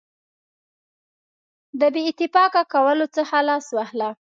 د 1.79 1.81
بې 1.93 2.01
اتفاقه 2.11 2.61
کولو 2.73 3.05
څخه 3.15 3.37
لاس 3.47 3.65
واخله. 3.73 4.09